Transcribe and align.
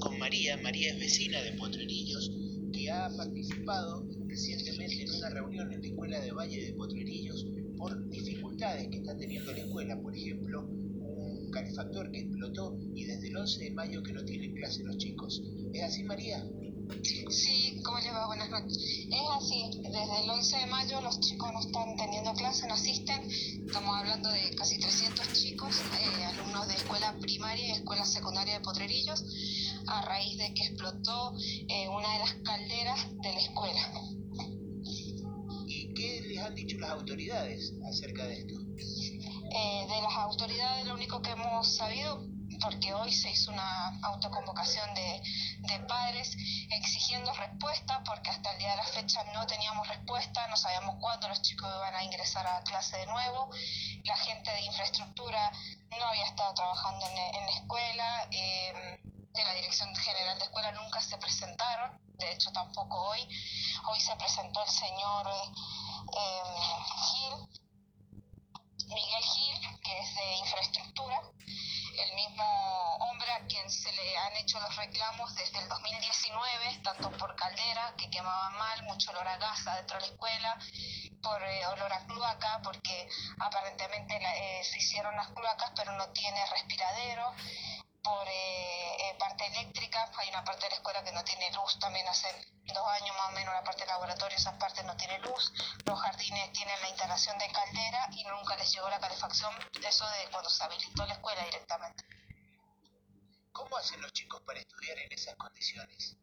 con 0.00 0.18
María. 0.18 0.56
María 0.56 0.92
es 0.92 0.98
vecina 0.98 1.40
de 1.40 1.52
Potrerillos, 1.52 2.32
que 2.72 2.90
ha 2.90 3.08
participado 3.16 4.08
recientemente 4.26 5.04
en 5.04 5.10
una 5.14 5.30
reunión 5.30 5.72
en 5.72 5.80
la 5.80 5.86
escuela 5.86 6.20
de 6.20 6.32
Valle 6.32 6.66
de 6.66 6.72
Potrerillos 6.72 7.46
por 7.76 8.08
dificultades 8.10 8.88
que 8.88 8.98
está 8.98 9.16
teniendo 9.16 9.52
la 9.52 9.58
escuela. 9.58 10.00
Por 10.00 10.16
ejemplo, 10.16 10.66
un 10.68 11.50
calefactor 11.52 12.10
que 12.10 12.20
explotó 12.20 12.76
y 12.92 13.04
desde 13.04 13.28
el 13.28 13.36
11 13.36 13.64
de 13.64 13.70
mayo 13.70 14.02
que 14.02 14.12
no 14.12 14.24
tienen 14.24 14.52
clase 14.54 14.82
los 14.82 14.96
chicos. 14.98 15.42
¿Es 15.72 15.82
así, 15.84 16.02
María? 16.02 16.44
Sí, 17.30 17.80
¿cómo 17.84 17.98
le 17.98 18.10
va? 18.10 18.26
Buenas 18.26 18.48
noches. 18.48 18.78
Es 18.78 19.28
así, 19.36 19.70
desde 19.82 20.24
el 20.24 20.30
11 20.30 20.56
de 20.58 20.66
mayo 20.66 21.00
los 21.02 21.20
chicos 21.20 21.52
no 21.52 21.60
están 21.60 21.96
teniendo 21.96 22.32
clase, 22.32 22.66
no 22.66 22.74
asisten. 22.74 23.28
Estamos 23.66 23.94
hablando 23.94 24.30
de 24.30 24.54
casi 24.56 24.78
300 24.78 25.32
chicos, 25.34 25.76
eh, 26.00 26.24
alumnos 26.24 26.66
de 26.68 26.74
escuela 26.74 27.14
primaria 27.20 27.68
y 27.68 27.70
escuela 27.72 28.04
secundaria 28.04 28.54
de 28.54 28.60
Potrerillos, 28.60 29.22
a 29.86 30.02
raíz 30.02 30.38
de 30.38 30.54
que 30.54 30.64
explotó 30.64 31.34
eh, 31.68 31.88
una 31.88 32.12
de 32.14 32.18
las 32.20 32.34
calderas 32.44 33.06
de 33.22 33.32
la 33.32 33.40
escuela. 33.40 33.92
¿Y 35.66 35.92
qué 35.94 36.22
les 36.22 36.38
han 36.38 36.54
dicho 36.54 36.78
las 36.78 36.90
autoridades 36.90 37.74
acerca 37.86 38.26
de 38.26 38.38
esto? 38.38 38.54
Eh, 38.54 39.86
de 39.88 40.02
las 40.02 40.16
autoridades 40.16 40.86
lo 40.86 40.94
único 40.94 41.20
que 41.20 41.30
hemos 41.30 41.68
sabido 41.68 42.37
porque 42.60 42.92
hoy 42.94 43.12
se 43.12 43.30
hizo 43.30 43.50
una 43.50 43.98
autoconvocación 44.02 44.94
de, 44.94 45.22
de 45.60 45.80
padres 45.80 46.36
exigiendo 46.70 47.32
respuesta, 47.32 48.02
porque 48.04 48.30
hasta 48.30 48.52
el 48.52 48.58
día 48.58 48.70
de 48.70 48.76
la 48.76 48.84
fecha 48.84 49.24
no 49.32 49.46
teníamos 49.46 49.86
respuesta, 49.88 50.46
no 50.48 50.56
sabíamos 50.56 50.96
cuándo 51.00 51.28
los 51.28 51.42
chicos 51.42 51.68
iban 51.76 51.94
a 51.94 52.04
ingresar 52.04 52.46
a 52.46 52.62
clase 52.62 52.96
de 52.98 53.06
nuevo, 53.06 53.50
la 54.04 54.16
gente 54.16 54.50
de 54.50 54.60
infraestructura 54.62 55.52
no 55.90 56.04
había 56.04 56.24
estado 56.24 56.54
trabajando 56.54 57.06
en, 57.06 57.18
en 57.18 57.46
la 57.46 57.52
escuela, 57.52 58.28
eh, 58.30 59.00
de 59.38 59.44
la 59.44 59.54
Dirección 59.54 59.94
General 59.94 60.38
de 60.38 60.44
Escuela 60.46 60.72
nunca 60.72 61.00
se 61.00 61.16
presentaron, 61.18 62.00
de 62.18 62.32
hecho 62.32 62.50
tampoco 62.50 63.00
hoy, 63.10 63.20
hoy 63.88 64.00
se 64.00 64.16
presentó 64.16 64.62
el 64.64 64.70
señor 64.70 65.26
eh, 66.16 66.42
Gil, 67.06 67.48
Miguel 68.88 69.22
Gil, 69.22 69.80
que 69.82 69.98
es 70.00 70.14
de 70.16 70.36
infraestructura, 70.38 71.22
el 72.02 72.14
mismo 72.14 72.44
hombre 73.00 73.30
a 73.32 73.46
quien 73.46 73.68
se 73.70 73.92
le 73.92 74.16
han 74.16 74.36
hecho 74.36 74.60
los 74.60 74.76
reclamos 74.76 75.34
desde 75.34 75.58
el 75.58 75.68
2019, 75.68 76.80
tanto 76.82 77.10
por 77.12 77.34
caldera, 77.34 77.94
que 77.96 78.10
quemaba 78.10 78.50
mal, 78.50 78.82
mucho 78.84 79.10
olor 79.10 79.26
a 79.26 79.36
gasa 79.36 79.76
dentro 79.76 79.98
de 79.98 80.06
la 80.06 80.12
escuela, 80.12 80.58
por 81.22 81.42
eh, 81.42 81.66
olor 81.66 81.92
a 81.92 82.06
cloaca, 82.06 82.60
porque 82.62 83.08
aparentemente 83.40 84.16
eh, 84.16 84.64
se 84.64 84.78
hicieron 84.78 85.14
las 85.16 85.28
cloacas, 85.28 85.72
pero 85.76 85.92
no 85.92 86.08
tiene 86.10 86.44
respiradero, 86.46 87.34
por 88.02 88.26
eh, 88.28 89.16
parte 89.18 89.46
eléctrica, 89.46 90.10
hay 90.18 90.28
una 90.28 90.44
parte 90.44 90.66
de 90.66 90.70
la 90.70 90.76
escuela 90.76 91.02
que 91.02 91.12
no 91.12 91.24
tiene 91.24 91.50
luz, 91.52 91.78
también 91.78 92.06
hace 92.08 92.28
dos 92.78 92.88
años 92.88 93.16
más 93.16 93.28
o 93.28 93.32
menos 93.32 93.54
la 93.54 93.64
parte 93.64 93.80
de 93.82 93.86
laboratorio, 93.86 94.36
esa 94.36 94.56
parte 94.58 94.82
no 94.84 94.96
tiene 94.96 95.18
luz, 95.18 95.52
los 95.84 96.00
jardines 96.00 96.52
tienen 96.52 96.80
la 96.80 96.88
instalación 96.88 97.36
de 97.38 97.50
caldera 97.50 98.08
y 98.12 98.24
nunca 98.24 98.56
les 98.56 98.72
llegó 98.72 98.88
la 98.88 99.00
calefacción, 99.00 99.52
eso 99.84 100.08
de 100.08 100.30
cuando 100.30 100.48
se 100.48 100.64
habilitó 100.64 101.06
la 101.06 101.14
escuela 101.14 101.44
directamente. 101.44 102.04
¿Cómo 103.52 103.76
hacen 103.76 104.00
los 104.00 104.12
chicos 104.12 104.40
para 104.42 104.60
estudiar 104.60 104.98
en 104.98 105.12
esas 105.12 105.34
condiciones? 105.34 106.16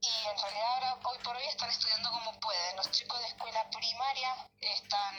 Y 0.00 0.28
en 0.30 0.38
realidad 0.38 0.66
ahora, 0.74 0.98
hoy 1.04 1.18
por 1.24 1.36
hoy, 1.36 1.44
están 1.44 1.68
estudiando 1.68 2.10
como 2.12 2.38
pueden. 2.38 2.76
Los 2.76 2.90
chicos 2.92 3.20
de 3.20 3.26
escuela 3.26 3.68
primaria 3.70 4.48
están, 4.60 5.16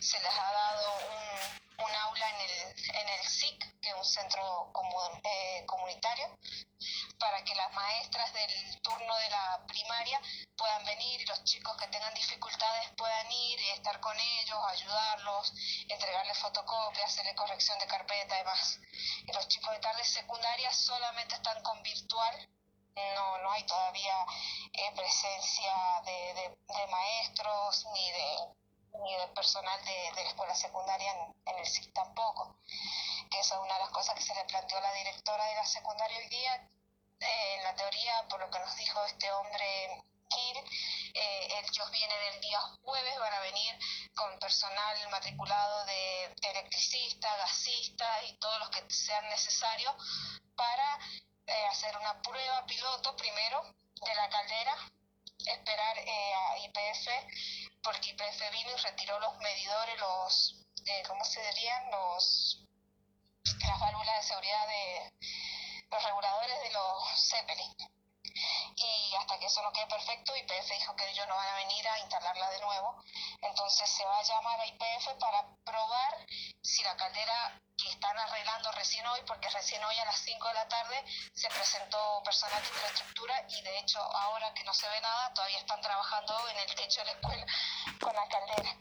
se 0.00 0.18
les 0.20 0.32
ha 0.32 0.52
dado 0.52 0.96
un, 0.96 1.84
un 1.84 1.94
aula 1.94 2.30
en 2.30 2.40
el, 2.40 2.96
en 2.96 3.08
el 3.08 3.26
SIC, 3.26 3.80
que 3.80 3.90
es 3.90 3.94
un 3.94 4.04
centro 4.04 4.70
comun, 4.72 5.20
eh, 5.24 5.64
comunitario, 5.66 6.38
para 7.24 7.42
que 7.42 7.54
las 7.54 7.72
maestras 7.72 8.30
del 8.34 8.82
turno 8.82 9.16
de 9.16 9.30
la 9.30 9.64
primaria 9.66 10.20
puedan 10.58 10.84
venir 10.84 11.22
y 11.22 11.24
los 11.24 11.42
chicos 11.44 11.74
que 11.78 11.88
tengan 11.88 12.12
dificultades 12.12 12.90
puedan 12.98 13.32
ir 13.32 13.58
y 13.58 13.70
estar 13.70 13.98
con 14.00 14.14
ellos, 14.20 14.58
ayudarlos, 14.68 15.54
entregarles 15.88 16.38
fotocopias, 16.38 17.06
hacerle 17.06 17.34
corrección 17.34 17.78
de 17.78 17.86
carpeta 17.86 18.34
y 18.34 18.38
demás. 18.40 18.78
Y 19.26 19.32
los 19.32 19.48
chicos 19.48 19.72
de 19.72 19.78
tarde 19.78 20.04
secundaria 20.04 20.70
solamente 20.70 21.34
están 21.36 21.62
con 21.62 21.82
virtual 21.82 22.48
no, 23.14 23.38
no 23.38 23.50
hay 23.52 23.64
todavía 23.64 24.26
eh, 24.72 24.92
presencia 24.94 25.72
de, 26.04 26.34
de, 26.34 26.58
de, 26.74 26.86
maestros 26.88 27.86
ni 27.92 28.12
de, 28.12 28.38
ni 29.02 29.16
de 29.16 29.28
personal 29.28 29.82
de, 29.84 30.12
de 30.14 30.22
la 30.22 30.28
escuela 30.28 30.54
secundaria 30.54 31.10
en, 31.10 31.34
en, 31.46 31.58
el 31.58 31.66
SIC 31.66 31.92
tampoco, 31.92 32.56
que 33.30 33.40
esa 33.40 33.54
es 33.54 33.60
una 33.60 33.74
de 33.74 33.80
las 33.80 33.90
cosas 33.90 34.14
que 34.14 34.22
se 34.22 34.34
le 34.34 34.44
planteó 34.44 34.78
a 34.78 34.82
la 34.82 34.92
directora 34.92 35.44
de 35.46 35.54
la 35.54 35.66
secundaria 35.66 36.18
hoy 36.18 36.28
día. 36.28 36.68
En 37.20 37.62
la 37.62 37.74
teoría, 37.74 38.26
por 38.28 38.40
lo 38.40 38.50
que 38.50 38.58
nos 38.58 38.76
dijo 38.76 39.04
este 39.06 39.30
hombre 39.32 40.04
eh, 41.14 41.48
ellos 41.62 41.90
vienen 41.92 42.18
el 42.34 42.40
día 42.40 42.60
jueves, 42.82 43.18
van 43.18 43.32
a 43.34 43.40
venir 43.40 43.78
con 44.16 44.38
personal 44.38 45.08
matriculado 45.10 45.84
de 45.86 46.34
electricista, 46.42 47.36
gasista 47.36 48.22
y 48.24 48.36
todos 48.38 48.58
los 48.58 48.70
que 48.70 48.82
sean 48.90 49.28
necesarios 49.28 49.94
para 50.56 50.98
eh, 51.46 51.66
hacer 51.70 51.96
una 51.98 52.20
prueba 52.22 52.64
piloto 52.66 53.16
primero 53.16 53.62
de 54.00 54.14
la 54.14 54.28
caldera, 54.28 54.76
esperar 55.46 55.98
eh, 55.98 56.34
a 56.34 56.58
IPF, 56.58 57.08
porque 57.82 58.10
IPF 58.10 58.50
vino 58.50 58.70
y 58.70 58.80
retiró 58.80 59.18
los 59.20 59.36
medidores, 59.38 60.00
los, 60.00 60.56
eh, 60.86 61.02
¿cómo 61.06 61.24
se 61.24 61.40
dirían? 61.48 61.90
Los, 61.90 62.64
las 63.60 63.80
válvulas 63.80 64.16
de 64.16 64.28
seguridad 64.28 64.68
de 64.68 65.12
los 65.90 66.02
reguladores 66.02 66.33
Zeppelin. 67.34 67.74
Y 68.76 69.14
hasta 69.14 69.38
que 69.38 69.46
eso 69.46 69.62
no 69.62 69.72
quede 69.72 69.86
perfecto, 69.86 70.36
IPF 70.36 70.70
dijo 70.70 70.96
que 70.96 71.08
ellos 71.08 71.26
no 71.28 71.36
van 71.36 71.48
a 71.48 71.56
venir 71.56 71.88
a 71.88 71.98
instalarla 72.00 72.50
de 72.50 72.60
nuevo. 72.60 73.02
Entonces 73.42 73.88
se 73.88 74.04
va 74.04 74.18
a 74.18 74.22
llamar 74.22 74.60
a 74.60 74.66
IPF 74.66 75.08
para 75.20 75.46
probar 75.64 76.26
si 76.62 76.82
la 76.82 76.96
caldera 76.96 77.60
que 77.76 77.90
están 77.90 78.16
arreglando 78.18 78.70
recién 78.72 79.06
hoy, 79.06 79.20
porque 79.26 79.50
recién 79.50 79.82
hoy 79.84 79.98
a 79.98 80.04
las 80.04 80.18
5 80.18 80.48
de 80.48 80.54
la 80.54 80.68
tarde 80.68 81.04
se 81.34 81.48
presentó 81.48 82.22
personal 82.24 82.62
de 82.62 82.68
infraestructura 82.68 83.46
y 83.48 83.62
de 83.62 83.78
hecho 83.78 84.00
ahora 84.00 84.52
que 84.54 84.64
no 84.64 84.72
se 84.72 84.88
ve 84.88 85.00
nada, 85.00 85.32
todavía 85.34 85.58
están 85.58 85.80
trabajando 85.80 86.48
en 86.50 86.58
el 86.58 86.74
techo 86.74 87.00
de 87.00 87.06
la 87.06 87.12
escuela 87.12 87.46
con 88.00 88.14
la 88.14 88.28
caldera. 88.28 88.76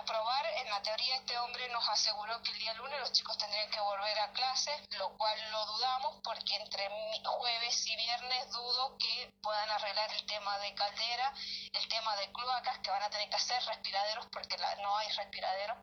En 0.00 0.70
la 0.70 0.80
teoría 0.80 1.16
este 1.16 1.38
hombre 1.40 1.68
nos 1.68 1.86
aseguró 1.90 2.42
que 2.42 2.52
el 2.52 2.58
día 2.58 2.72
lunes 2.72 2.98
los 3.00 3.12
chicos 3.12 3.36
tendrían 3.36 3.70
que 3.70 3.80
volver 3.80 4.18
a 4.20 4.32
clase, 4.32 4.70
lo 4.92 5.14
cual 5.18 5.50
lo 5.50 5.66
dudamos 5.66 6.16
porque 6.24 6.56
entre 6.56 6.88
jueves 7.22 7.86
y 7.86 7.96
viernes 7.96 8.50
dudo 8.50 8.96
que 8.96 9.30
puedan 9.42 9.68
arreglar 9.68 10.10
el 10.14 10.24
tema 10.24 10.56
de 10.60 10.74
caldera, 10.74 11.34
el 11.74 11.86
tema 11.88 12.16
de 12.16 12.32
cloacas, 12.32 12.78
que 12.78 12.90
van 12.90 13.02
a 13.02 13.10
tener 13.10 13.28
que 13.28 13.36
hacer 13.36 13.62
respiraderos 13.64 14.26
porque 14.32 14.56
no 14.80 14.96
hay 14.96 15.08
respiraderos, 15.10 15.76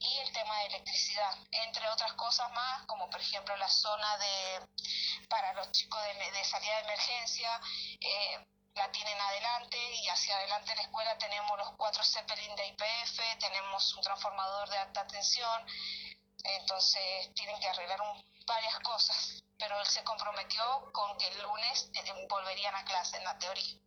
y 0.00 0.18
el 0.18 0.32
tema 0.32 0.58
de 0.58 0.66
electricidad, 0.66 1.34
entre 1.50 1.88
otras 1.88 2.12
cosas 2.12 2.52
más, 2.52 2.84
como 2.84 3.08
por 3.08 3.20
ejemplo 3.20 3.56
la 3.56 3.68
zona 3.68 4.18
de 4.18 4.68
para 5.30 5.54
los 5.54 5.72
chicos 5.72 6.02
de, 6.04 6.32
de 6.32 6.44
salida 6.44 6.74
de 6.76 6.84
emergencia. 6.84 7.60
Eh, 7.98 8.46
la 8.78 8.90
tienen 8.92 9.20
adelante 9.20 9.76
y 9.94 10.08
hacia 10.08 10.36
adelante 10.36 10.70
de 10.70 10.76
la 10.76 10.82
escuela 10.82 11.18
tenemos 11.18 11.58
los 11.58 11.72
cuatro 11.76 12.02
Zeppelin 12.04 12.54
de 12.54 12.68
IPF, 12.68 13.38
tenemos 13.40 13.94
un 13.94 14.02
transformador 14.02 14.68
de 14.70 14.78
alta 14.78 15.06
tensión, 15.06 15.66
entonces 16.44 17.34
tienen 17.34 17.58
que 17.60 17.68
arreglar 17.68 18.00
un, 18.00 18.24
varias 18.46 18.78
cosas, 18.80 19.42
pero 19.58 19.80
él 19.80 19.86
se 19.86 20.04
comprometió 20.04 20.62
con 20.92 21.18
que 21.18 21.26
el 21.26 21.42
lunes 21.42 21.90
eh, 21.92 22.26
volverían 22.28 22.74
a 22.76 22.84
clase 22.84 23.16
en 23.16 23.24
la 23.24 23.36
teoría. 23.38 23.78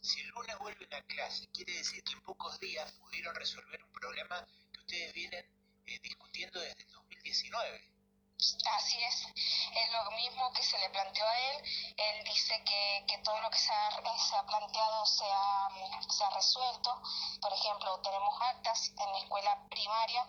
Si 0.00 0.20
el 0.20 0.28
lunes 0.28 0.56
vuelven 0.58 0.94
a 0.94 1.02
clase, 1.02 1.48
quiere 1.52 1.72
decir 1.72 2.02
que 2.04 2.12
en 2.12 2.22
pocos 2.22 2.60
días 2.60 2.92
pudieron 2.92 3.34
resolver 3.34 3.82
un 3.82 3.92
problema 3.92 4.46
que 4.72 4.80
ustedes 4.80 5.12
vienen 5.14 5.44
eh, 5.86 5.98
discutiendo 6.00 6.60
desde 6.60 6.82
el 6.82 6.90
2019. 6.90 7.95
Así 8.38 9.02
es, 9.02 9.26
es 9.74 9.92
lo 9.92 10.10
mismo 10.10 10.52
que 10.52 10.62
se 10.62 10.78
le 10.78 10.90
planteó 10.90 11.24
a 11.26 11.38
él. 11.38 11.62
Él 11.96 12.24
dice 12.24 12.62
que, 12.64 13.04
que 13.08 13.16
todo 13.18 13.40
lo 13.40 13.48
que 13.48 13.58
se 13.58 13.72
ha, 13.72 13.90
se 14.18 14.36
ha 14.36 14.44
planteado 14.44 15.06
se 15.06 15.24
ha, 15.24 15.68
se 16.10 16.22
ha, 16.22 16.30
resuelto. 16.30 17.00
Por 17.40 17.50
ejemplo, 17.54 17.98
tenemos 18.00 18.34
actas 18.42 18.92
en 18.98 19.12
la 19.12 19.18
escuela 19.20 19.58
primaria 19.70 20.26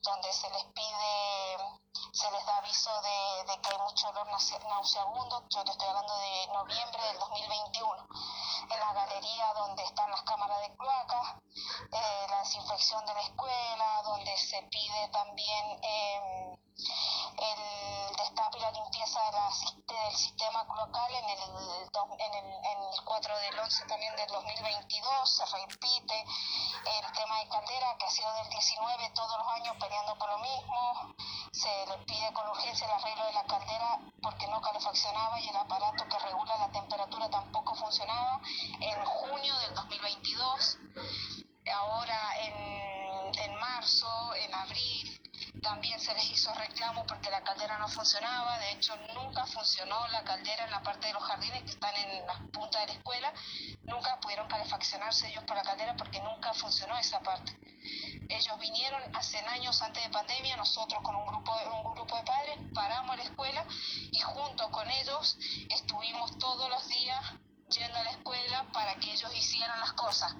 donde 0.00 0.32
se 0.32 0.48
les 0.48 0.64
pide, 0.72 1.58
se 2.12 2.30
les 2.30 2.46
da 2.46 2.56
aviso 2.56 2.90
de, 3.02 3.52
de 3.52 3.60
que 3.60 3.68
hay 3.68 3.78
mucho 3.78 4.08
olor 4.08 4.26
nauseabundo. 4.66 5.44
Yo 5.50 5.62
te 5.62 5.70
estoy 5.72 5.88
hablando 5.88 6.16
de 6.16 6.46
noviembre 6.54 7.02
del 7.02 7.18
2021. 7.18 8.06
En 8.70 8.80
la 8.80 8.92
galería 8.94 9.52
donde 9.52 9.82
están 9.84 10.10
las 10.10 10.22
cámaras 10.22 10.60
de 10.62 10.74
cloacas, 10.76 11.36
eh, 11.92 12.26
la 12.30 12.38
desinfección 12.38 13.04
de 13.04 13.12
la 13.12 13.20
escuela, 13.20 14.02
donde 14.02 14.34
se 14.38 14.62
pide 14.62 15.08
también... 15.08 15.78
Eh, 15.82 16.39
el 16.39 16.39
y 18.92 19.92
la 19.92 20.10
sistema 20.10 20.66
cloacal 20.66 21.14
en 21.14 21.30
el, 21.30 21.38
en, 21.38 22.34
el, 22.34 22.44
en 22.44 22.92
el 22.92 23.04
4 23.04 23.38
del 23.38 23.58
11 23.60 23.84
también 23.86 24.16
del 24.16 24.26
2022, 24.28 25.30
se 25.30 25.46
repite 25.46 26.20
el 26.20 27.12
tema 27.12 27.38
de 27.38 27.48
caldera 27.48 27.96
que 27.98 28.06
ha 28.06 28.10
sido 28.10 28.32
del 28.34 28.48
19 28.50 29.10
todos 29.14 29.38
los 29.38 29.48
años 29.48 29.76
peleando 29.78 30.18
por 30.18 30.30
lo 30.30 30.38
mismo, 30.38 31.14
se 31.52 31.68
le 31.86 31.98
pide 32.04 32.32
con 32.32 32.48
urgencia 32.48 32.86
el 32.86 32.92
arreglo 32.92 33.26
de 33.26 33.32
la 33.32 33.44
caldera 33.44 34.00
porque 34.22 34.46
no 34.48 34.60
calefaccionaba 34.60 35.40
y 35.40 35.48
el 35.48 35.56
aparato 35.56 36.04
que 36.08 36.18
regula 36.18 36.56
la 36.56 36.70
temperatura 36.70 37.30
tampoco 37.30 37.74
funcionaba. 37.76 38.40
También 45.80 45.98
se 45.98 46.12
les 46.12 46.30
hizo 46.30 46.52
reclamo 46.52 47.06
porque 47.06 47.30
la 47.30 47.40
caldera 47.40 47.78
no 47.78 47.88
funcionaba, 47.88 48.58
de 48.58 48.72
hecho 48.72 48.94
nunca 49.14 49.46
funcionó 49.46 50.06
la 50.08 50.22
caldera 50.24 50.64
en 50.66 50.70
la 50.72 50.82
parte 50.82 51.06
de 51.06 51.14
los 51.14 51.22
jardines 51.22 51.62
que 51.62 51.70
están 51.70 51.96
en 51.96 52.26
la 52.26 52.34
punta 52.52 52.80
de 52.80 52.88
la 52.88 52.92
escuela, 52.92 53.32
nunca 53.84 54.20
pudieron 54.20 54.46
calefaccionarse 54.46 55.30
ellos 55.30 55.42
por 55.44 55.56
la 55.56 55.62
caldera 55.62 55.96
porque 55.96 56.20
nunca 56.20 56.52
funcionó 56.52 56.98
esa 56.98 57.20
parte. 57.20 57.56
Ellos 58.28 58.58
vinieron 58.58 59.00
hace 59.16 59.38
años 59.38 59.80
antes 59.80 60.04
de 60.04 60.10
pandemia, 60.10 60.54
nosotros 60.58 61.00
con 61.02 61.16
un 61.16 61.26
grupo, 61.26 61.50
un 61.82 61.94
grupo 61.94 62.14
de 62.14 62.24
padres 62.24 62.58
paramos 62.74 63.16
la 63.16 63.22
escuela 63.22 63.64
y 64.12 64.20
junto 64.20 64.70
con 64.70 64.86
ellos 64.90 65.38
estuvimos 65.70 66.36
todos 66.36 66.68
los 66.68 66.86
días 66.88 67.24
yendo 67.70 67.96
a 67.96 68.04
la 68.04 68.10
escuela 68.10 68.66
para 68.74 68.96
que 68.96 69.12
ellos 69.14 69.34
hicieran 69.34 69.80
las 69.80 69.94
cosas 69.94 70.34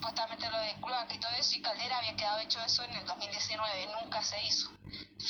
supuestamente 0.00 0.50
lo 0.50 0.58
de 0.58 0.74
cloaca 0.80 1.14
y 1.14 1.18
todo 1.18 1.30
eso, 1.38 1.56
y 1.56 1.60
Caldera 1.60 1.98
había 1.98 2.16
quedado 2.16 2.40
hecho 2.40 2.58
eso 2.64 2.82
en 2.84 2.94
el 2.94 3.04
2019, 3.04 3.88
nunca 4.02 4.22
se 4.22 4.42
hizo, 4.46 4.70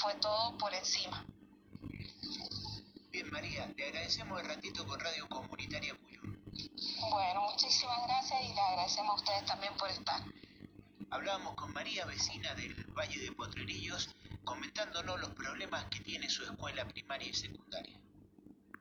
fue 0.01 0.15
todo 0.15 0.57
por 0.59 0.73
encima. 0.73 1.27
Bien, 3.11 3.29
María, 3.33 3.67
le 3.77 3.87
agradecemos 3.87 4.41
el 4.41 4.47
ratito 4.47 4.87
con 4.87 5.01
Radio 5.01 5.29
Comunitaria 5.29 5.93
Puyún. 5.97 6.41
Bueno, 7.11 7.51
muchísimas 7.51 8.07
gracias 8.07 8.43
y 8.45 8.55
le 8.55 8.61
agradecemos 8.61 9.11
a 9.11 9.15
ustedes 9.15 9.45
también 9.45 9.75
por 9.77 9.91
estar. 9.91 10.23
Hablábamos 11.11 11.57
con 11.57 11.73
María, 11.73 12.05
vecina 12.05 12.55
del 12.55 12.73
Valle 12.93 13.19
de 13.19 13.33
Potrerillos, 13.33 14.15
comentándonos 14.45 15.19
los 15.19 15.31
problemas 15.31 15.87
que 15.87 15.99
tiene 15.99 16.31
su 16.31 16.45
escuela 16.45 16.87
primaria 16.87 17.29
y 17.29 17.35
secundaria. 17.35 17.99